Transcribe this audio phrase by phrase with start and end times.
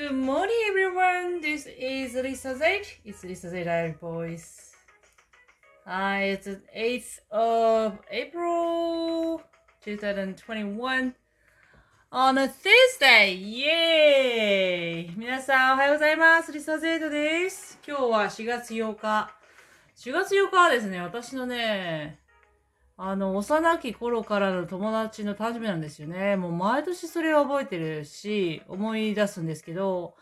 [0.00, 1.42] Good morning, everyone.
[1.42, 2.64] This is Lisa Z.
[3.04, 4.72] It's Lisa Z Diary Voice.
[5.84, 9.42] Hi, it's the 8th of April
[9.84, 11.14] 2021
[12.12, 13.34] on a Thursday.
[13.34, 16.50] イエーイ皆さんおはようございます。
[16.50, 17.78] リサゼイドです。
[17.86, 19.30] 今日は4月8日。
[19.96, 22.18] 4月8日はですね、私のね、
[23.02, 26.36] あの、幼き頃からの友達の誕生日なんですよね。
[26.36, 30.16] もう毎年それを覚えてるし、思い出すんですけど、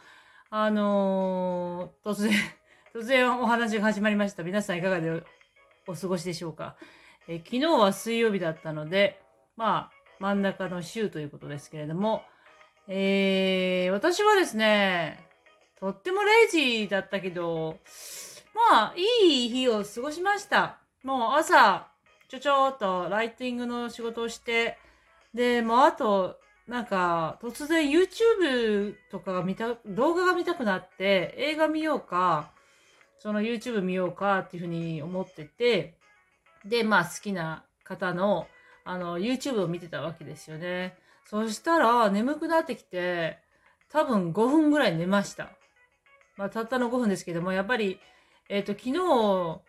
[0.49, 2.33] あのー突然、
[2.95, 4.45] 突然お話が始まりました。
[4.45, 5.25] 皆さんいかがで
[5.89, 6.77] お過ごしでしょうか。
[7.27, 9.21] え昨日は水曜日だったので、
[9.57, 12.23] まあ、真ん中の週ということですけれども、
[12.87, 15.27] えー、私はですね、
[15.81, 17.81] とってもレイジーだったけど、
[18.71, 20.79] まあ、いい日を過ごしました。
[21.03, 21.89] もう朝、
[22.29, 24.79] ちょちょっとライティングの仕事をして、
[25.35, 32.53] で、もうあと、なんか、突然 YouTube とかが見た、動画が見たくなって、映画見ようか、
[33.19, 35.95] その YouTube 見ようかっていうふうに思ってて、
[36.67, 38.47] で、まあ好きな方の、
[38.85, 40.97] あの、YouTube を見てたわけですよね。
[41.25, 43.39] そしたら、眠くなってきて、
[43.91, 45.51] 多分5分ぐらい寝ました。
[46.37, 47.99] まあ、たったの5分ですけども、やっぱり、
[48.51, 49.61] えっ、と、昨日、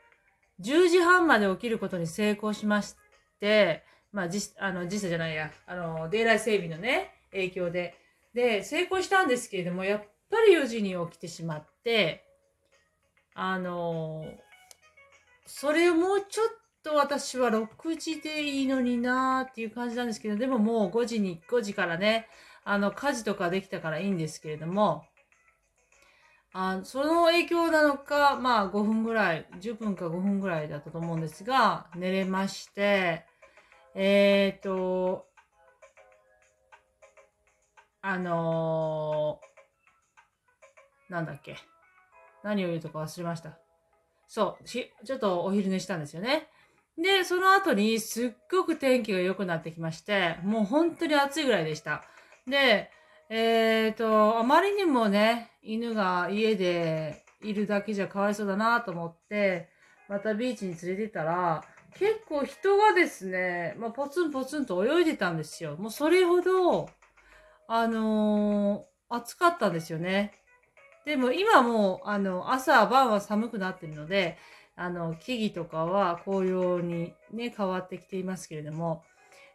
[0.61, 2.95] 10時半まで起きることに成功しまし
[3.39, 7.95] て、まあ、じ、あの、時差じゃないや、あの、デイライ整備のね、影響で。
[8.33, 12.25] で、成功したんですけれども、やっぱり4時に起きてしまって、
[13.35, 14.25] あの、
[15.45, 16.47] それをもうちょっ
[16.83, 22.27] と私は6時でいいのになーっていう感じなんですけど、でももう5時に、5時からね、
[22.63, 25.05] あの、家事とかできたからいいんですけれども、
[26.53, 33.25] あその影響なのか、まあ5分ぐらい、10分か5分ぐらいだったと思うんですが、寝れまして、
[33.95, 35.27] えっ、ー、と、
[38.02, 39.50] あのー
[41.09, 41.58] なんだっけ。
[42.44, 43.58] 何を言うとか忘れました。
[44.27, 46.48] そう、しちょっとお昼寝したんですよね。
[46.98, 52.04] で、その後にすっごく天気が良くなってきまして、もう本当に暑いぐらいでした。
[52.48, 52.92] で、
[53.30, 59.70] えっ、と、あまりにもね、犬が家でいるだけじゃかわいそうだなと思って、
[60.08, 61.64] またビーチに連れてたら、
[61.94, 65.78] 結構人がですね、まあ、ポツンポツンと泳いでたんですよ。
[65.78, 66.90] もうそれほど、
[67.67, 70.32] あのー暑かったんですよね。
[71.06, 74.38] でも今もう、あの、朝晩は寒くなってるので、
[74.76, 79.04] あの、木々とかは紅葉にね、変わってきていますけれども。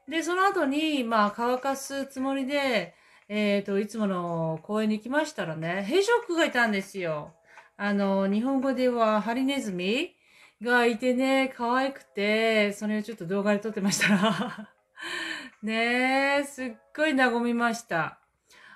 [0.08, 2.94] で、その後に、まあ、乾かすつもりで、
[3.28, 7.32] えっ、と、いつもの公園に行きましたらね、ヘジョックがいたんですよ。
[7.76, 10.14] あの、日本語ではハリネズミ
[10.62, 14.70] がいてね、可愛くて、それをちょっと動画で撮ってましたら、
[15.62, 18.18] ねえ、すっごい和みました。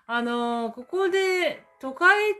[0.07, 2.35] あの、ここで都会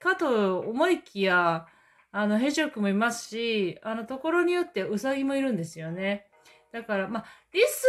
[0.00, 1.66] かと思いきや、
[2.10, 6.26] あの、ヘジョックもいますし、あの、ところによってウサギもいるんですよね。
[6.74, 7.86] だから、まあ、リス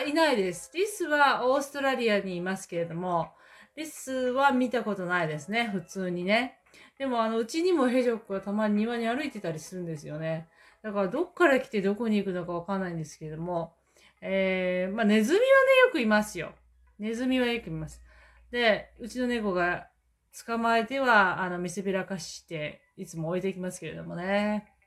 [0.00, 0.70] はいないです。
[0.72, 3.32] リスはオーストラリアにいますけれども、
[3.74, 6.60] リスは見たことないですね、普通にね。
[7.00, 10.46] でも、あの、うちにもヘジョックがたまに庭に歩いてたりするんですよね。
[10.84, 13.72] だから、どっから来てどこに行くのかわかんないんですけれども、
[14.20, 15.48] えー、まあ、ネズミはね、
[15.86, 16.52] よくいますよ。
[17.00, 18.00] ネズミはよくいます。
[18.52, 19.88] で、うちの猫が
[20.46, 24.77] 捕まえては、あの、見せびらかして、いつも置いていきますけれどもね。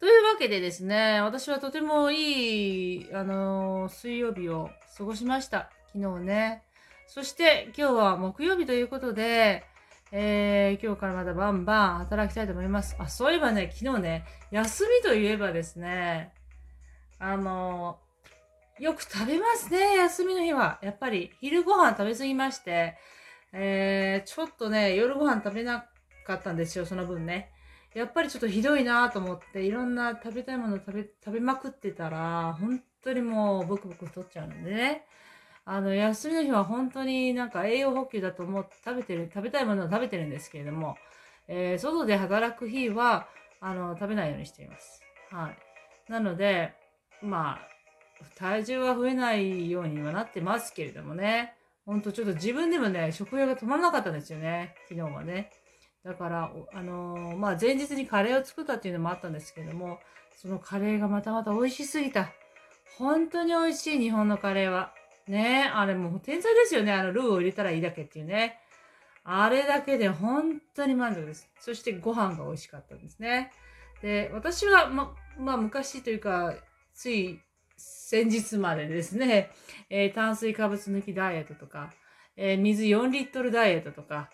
[0.00, 5.70] というわけでですね、私はとてもいい、あのー水曜日を過ごしました。
[5.92, 6.62] 昨日ね。
[7.08, 9.64] そして今日は木曜日ということで、
[10.12, 12.94] えー、今日からまたバンバン働きたいと思います。
[13.00, 16.32] あ、そういえばね、昨日ね、休みといえばですね、
[17.18, 20.78] あのーよく食べますね、休みの日は。
[20.80, 22.96] やっぱり昼ご飯食べ過ぎまして、
[23.52, 25.86] えー、ちょっとね、夜ご飯食べな
[26.24, 27.50] かったんですよ、その分ね。
[27.94, 35.06] やっぱりちょっとひどいなと思って、いろんな食べたいもの食べ、食べまくってたら、本当にもうブクブク太っちゃうのでね。
[35.64, 40.96] あの、休みの日は本当になんか栄養補給だと思って食べてる、食べたいものを食べてるんですけれども、
[41.46, 43.28] えー、外で働く日は、
[43.60, 45.02] あの、食べないようにしています。
[45.30, 46.10] はい。
[46.10, 46.74] なので、
[47.22, 47.68] まあ、
[48.36, 51.54] 体重は増えないようにはなってますけれどもね。
[51.84, 54.74] ほんとちょっと自分でもね、食欲が止まらなかったんですよね。
[54.88, 55.50] 昨日はね。
[56.08, 59.98] だから、あのーまあ、前日にカレーを作ったっていうのもあったんですけども、
[60.34, 62.32] そのカレーがまたまた美味しすぎた。
[62.96, 64.94] 本当に美味しい、日本のカレーは。
[65.26, 66.94] ねあれもう天才ですよね。
[66.94, 68.58] あの、ルーを入れたらいいだけっていうね。
[69.22, 71.46] あれだけで本当に満足です。
[71.60, 73.52] そしてご飯が美味しかったんですね。
[74.00, 76.54] で、私は、ま、まあ、昔というか、
[76.94, 77.38] つい
[77.76, 79.50] 先日までですね、
[79.90, 81.92] えー炭水化物抜きダイエットとか、
[82.34, 84.30] えー、水4リットルダイエットとか、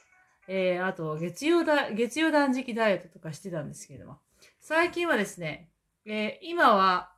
[0.48, 4.18] えー、あと月曜だ、月曜断食ダイエットとかしてたんですけれども、
[4.60, 5.70] 最近はですね、
[6.06, 7.12] えー、今は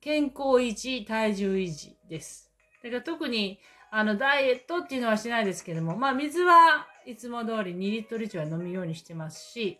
[0.00, 2.50] 健康維持、体重維持です。
[2.82, 3.60] だから特に、
[3.90, 9.78] あの、ダイエットっていうのはしないですけども、まあ、水はいつも通り2リットル以上は飲むようにしてますし、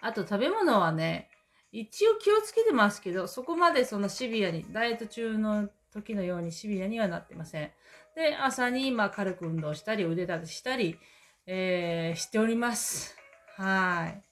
[0.00, 1.28] あと食べ物はね、
[1.72, 7.70] 一応気をつけてますけど、そこまでそのシビアに、ダイエット中の時のようにシビアにはなってません。
[8.14, 10.98] で、朝にまあ軽く運動したり、腕立てしたり、
[11.46, 13.16] えー、しております。
[13.56, 14.22] はい。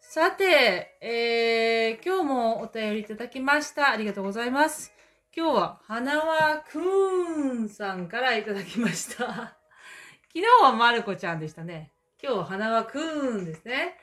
[0.00, 3.90] さて、えー、今日もお便りいただきました。
[3.92, 4.92] ありがとうございます。
[5.36, 9.24] 今日は、花輪くーんさんからいただきました。
[10.34, 11.92] 昨日はまる子ちゃんでしたね。
[12.20, 13.96] 今日は花輪くーんですね。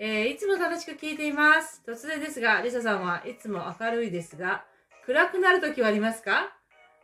[0.00, 1.82] えー、いつも楽しく聞いています。
[1.86, 4.64] 突然ですが、リサさんはいつも明るいですが、
[5.06, 6.52] 暗くなる時はありますか？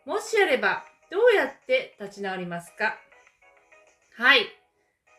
[0.04, 2.98] もしあれば、どうやって立ち直りますか？
[4.16, 4.57] はい。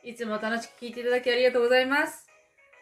[0.04, 2.28] いつも楽しく聞いていただきありがとうございます。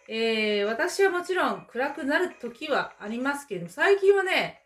[0.07, 4.61] えー、私はもちろん暗くなる時はありますけれども、最近はね、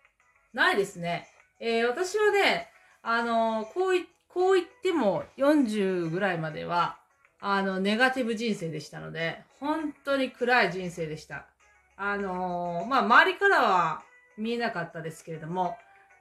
[0.53, 1.27] ないですね。
[1.59, 2.69] えー、私はね、
[3.01, 6.97] あのー、こうい、こう言っても40ぐらいまでは、
[7.39, 11.47] あの、ネガティブ人生でしたので、本当に暗い人生でした。
[11.95, 14.03] あのー、まあ、周りからは
[14.37, 15.77] 見えなかったですけれども、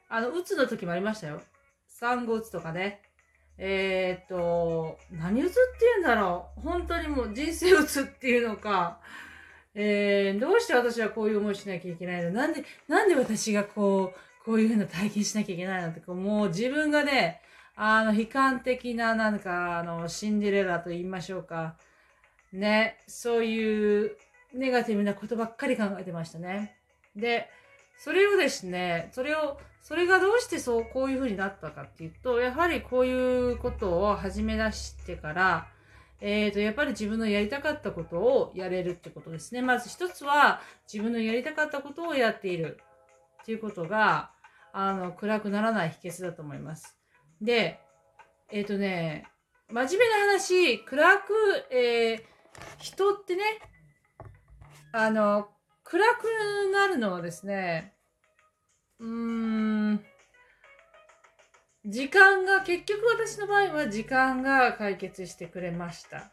[0.09, 1.43] あの、うつの時もありましたよ。
[1.87, 3.03] 産後うつとかね。
[3.59, 6.61] えー、と、何うつって言うんだろう。
[6.61, 9.01] 本当にもう人生うつっていうのか、
[9.75, 12.31] えー、どうして私はこういう思いしなきゃいけないの？
[12.33, 17.41] なんで、なんで私がこう、こういうふうな体験しなきゃいけないのって、もう自分がね、
[17.77, 21.77] あの、悲観的な、なんか、あの、シンデレラと言いましょうか。
[22.53, 24.17] ね、そういう
[24.53, 26.77] ネガティブなことばっかり考えてましたね。
[27.15, 27.49] で、
[27.99, 35.69] それをですね、それを、それがどうしてそう、こういう風になったかっていうと、やはりこういうことを始め出してから、
[36.21, 39.63] えっ、ー、と、やっぱり自分のやりたかったことをやれるってことですね。
[39.63, 40.61] まず一つは、
[40.93, 42.79] 自分のやりたかったことをやっている
[43.43, 44.31] っていうことが、
[44.73, 46.99] あの、暗くならない秘訣だと思います。
[47.41, 47.81] で、
[48.51, 49.27] えっ、ー、とね、
[49.71, 51.33] 真面目な話、暗く、
[51.71, 52.23] えー、
[52.79, 53.43] 人ってね、
[54.93, 55.49] あの、
[55.85, 56.25] 暗く
[56.73, 57.95] なるのはですね、
[59.01, 60.05] うーん、
[61.87, 66.31] 時間が、結局私の場合は時間が解決してくれました。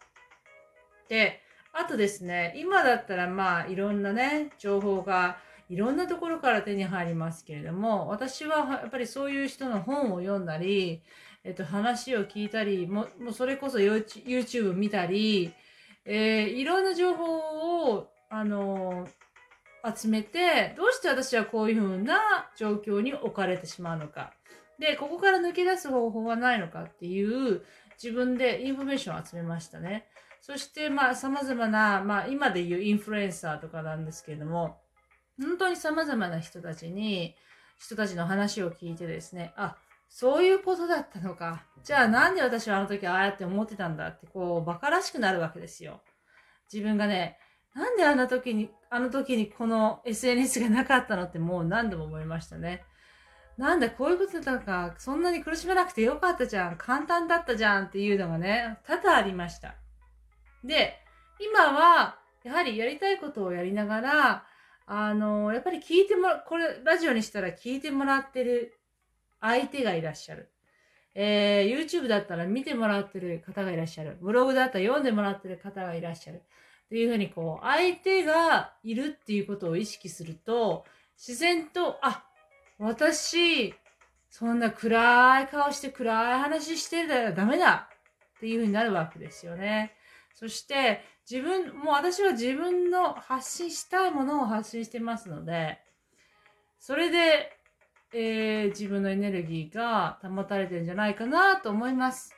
[1.08, 1.42] で、
[1.74, 5.38] あとですね、今だったらまあいろんなね、情報が
[5.70, 11.02] いろんなところから手に入りますけれども、私はやっぱりそういう人の本を読んだり、
[11.44, 15.54] えっと、話を聞いたり、ももうそれこそ YouTube 見たり、
[16.04, 19.10] えー、いろんな情報を、あのー、
[19.96, 24.34] 集めて、どうして私はこういうふうな状況に置かれてしまうのか。
[24.80, 27.64] で、ここから抜け出す方法はないのかっていう
[28.02, 30.08] 自分でインフォメーションを集めましたね。
[30.42, 34.80] そして、まあ、様々な、まあ、今で言うインフルエンサーとかなんですけれども、
[35.40, 37.36] 本当に様々な人たちに、
[37.80, 39.78] 人たちの話を聞いてですね、あ、
[40.10, 41.66] そういうことだったのか。
[41.84, 46.02] じゃあなんで私はあの時ああやって思ってたんだって、こう、馬鹿らしくなるわけですよ。
[46.72, 47.38] 自分がね、
[47.74, 52.84] なんであんな時に、あの時にこの SNS がなかったのってもう何度も思いましたね。
[53.58, 56.78] なんだ、こういうことだか、そんなに苦しめなくてよかったじゃん。
[56.78, 59.76] 簡単だったじゃんっていうのがね、多々ありました。
[60.64, 60.96] で、
[61.40, 64.46] 今は、やはりやりたいことをやりながら、
[64.86, 68.78] あの、やっぱり聞いてもら、これ、ラジオにしたら聞いてもらってる
[69.42, 70.52] 相手がいらっしゃる。
[71.16, 74.18] えー、YouTube だったら見てもらってる方がいらっしゃる。
[74.22, 76.44] ブログだったら読んでもらってる方がいらっしゃる。
[76.88, 80.86] っていうふうにこう、相手がいるっていうことを意識すると、
[81.18, 82.26] 自然と、あ、
[82.80, 83.74] 私、
[84.30, 87.90] そんな暗い顔して暗い話してたらダメだ
[88.38, 89.94] っていうふうになるわけですよね。
[90.34, 95.80] そして、自分、もう私は自分の発信したいものを発信してますので、
[96.80, 97.58] それで
[98.14, 102.34] えー、自分のエネルギーが保たれてるんじゃないかなと思います。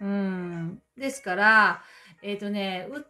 [0.00, 0.82] うん。
[0.96, 1.82] ですから、
[2.24, 3.04] えっ、ー、とね、う、う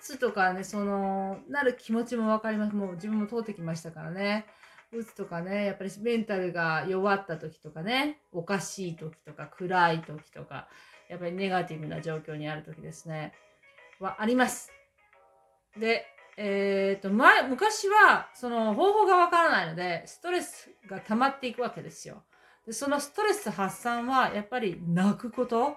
[0.00, 2.74] つとかね、その、なる気持ちもわかります。
[2.74, 4.46] もう自分も通ってきましたからね。
[4.92, 10.68] うつとかね、やっぱりメンタルが弱った時とかね、おかしい時とか、暗い時とか、
[11.10, 13.34] やっぱりネガティブな状況にある時ですね、
[14.00, 14.72] はあります。
[15.78, 16.06] で、
[16.38, 22.22] えっ、ー、と、前、昔は、その方法がわからないので、ストレスが溜まっていくわけですよ。
[22.66, 25.76] で、そのストレス発散は、やっぱり泣くこと。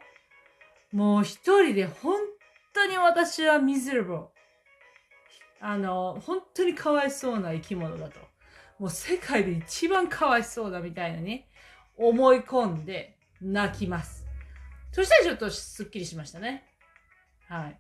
[0.94, 2.16] もう一人で本
[2.78, 4.28] 当に私はミズラブ。
[5.60, 8.20] あの、本当にかわいそうな生き物だと。
[8.78, 11.48] もう世界で一番かわいそうだみたいなね、
[11.96, 14.26] 思い込んで、泣きます。
[14.92, 16.64] そしたらちょっとすっきりしましたね。
[17.48, 17.80] はい。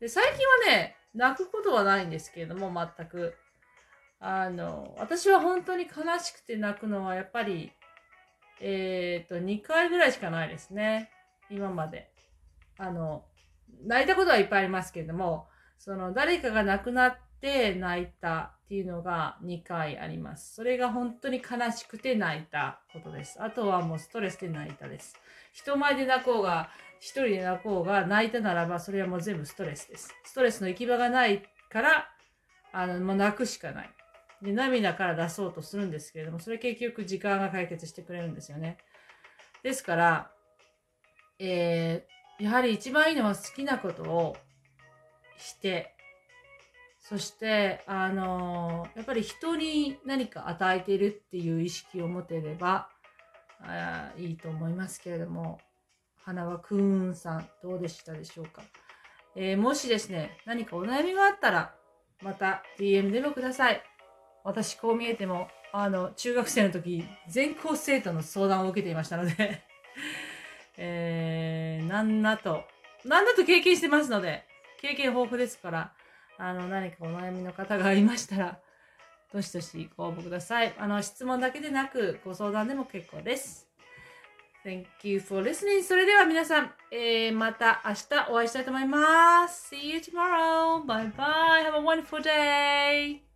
[0.00, 3.34] で、最近はね、泣くことはないんですけれども、全く。
[4.20, 7.72] あの、私は本当に悲しくて泣くのはやっぱり、
[8.60, 11.10] えっ、と、2回ぐらいしかないですね。
[11.50, 12.10] 今まで。
[12.78, 13.24] あの、
[13.84, 15.48] 泣いたことはいっぱいありますけれども、
[15.78, 20.54] その、誰かが亡くなって泣いたっていうのが2回あります。
[20.54, 23.42] それが本当に悲しくて泣いたことです。
[23.42, 25.16] あとはもうストレスで泣いたです。
[25.52, 26.70] 人前で泣こうが、
[27.00, 30.14] 一人で泣こうが、泣いたならば、それはもう全部ストレスです。
[30.24, 32.08] ストレスの行き場がないから、
[32.72, 33.90] あの、もう泣くしかない。
[34.42, 38.78] で、涙から出そうとするんですけれども、それ結局時間が解決してくれるんですよね。
[39.62, 40.30] ですから、
[41.38, 44.36] えー、やはり一番いいのは好きなことを
[45.36, 45.94] して、
[47.00, 52.88] そして、あのやっぱり人に何か与えているっていう意識を持てれば、
[53.62, 55.58] あいいと思いますけれども、
[56.22, 58.62] 花輪くんさん、どうでしたでしょうか？
[59.36, 61.74] えーもしですね、何かお悩みがあったら、
[62.22, 63.82] また DM でもください。
[64.44, 69.62] 私、こう見えても、あの、中学生の時、全校生徒の相談を受けていましたので、
[70.78, 72.64] えー、なんなと、
[73.04, 74.44] なんだと経験してますので、
[74.80, 75.92] 経験豊富ですから、
[76.38, 78.58] あの、何かお悩みの方がいましたら、
[79.32, 80.74] どしどしご応募ください。
[80.78, 83.68] あの、質問だけでなく、ご相談でも結構です。
[84.64, 85.82] Thank you for listening.
[85.82, 89.74] それでは皆さん、えー、また明日お会いしたいと思います。
[89.74, 90.84] See you tomorrow.
[90.84, 91.64] Bye bye.
[91.64, 93.27] Have a wonderful day.